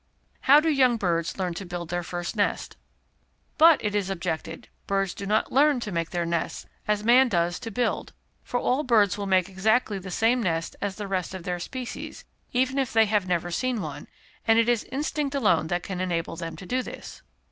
[0.49, 2.75] How do Young Birds learn to Build their First Nest?
[3.59, 7.59] But it is objected, birds do not learn to make their nest as man does
[7.59, 8.11] to build,
[8.41, 12.25] for all birds will make exactly the same nest as the rest of their species,
[12.51, 14.07] even if they have never seen one,
[14.47, 17.21] and it is instinct alone that can enable them to do this.